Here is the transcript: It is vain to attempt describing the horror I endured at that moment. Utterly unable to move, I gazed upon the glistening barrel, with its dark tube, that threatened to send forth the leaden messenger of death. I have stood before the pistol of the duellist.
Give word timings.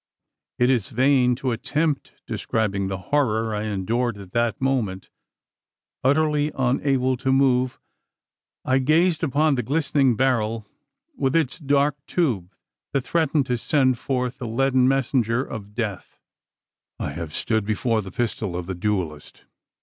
It 0.57 0.71
is 0.71 0.89
vain 0.89 1.35
to 1.35 1.51
attempt 1.51 2.13
describing 2.25 2.87
the 2.87 2.97
horror 3.13 3.53
I 3.53 3.65
endured 3.65 4.17
at 4.17 4.31
that 4.31 4.59
moment. 4.59 5.11
Utterly 6.03 6.51
unable 6.57 7.15
to 7.17 7.31
move, 7.31 7.79
I 8.65 8.79
gazed 8.79 9.23
upon 9.23 9.53
the 9.53 9.61
glistening 9.61 10.15
barrel, 10.15 10.65
with 11.15 11.35
its 11.35 11.59
dark 11.59 12.03
tube, 12.07 12.51
that 12.93 13.01
threatened 13.01 13.45
to 13.45 13.59
send 13.59 13.99
forth 13.99 14.39
the 14.39 14.47
leaden 14.49 14.87
messenger 14.87 15.43
of 15.43 15.75
death. 15.75 16.17
I 16.99 17.11
have 17.11 17.35
stood 17.35 17.63
before 17.63 18.01
the 18.01 18.09
pistol 18.09 18.57
of 18.57 18.65
the 18.65 18.73
duellist. 18.73 19.45